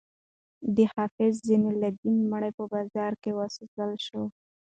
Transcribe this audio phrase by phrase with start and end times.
[0.75, 4.21] د حافظ زین الدین مړی په بازار کې وسوځول شو.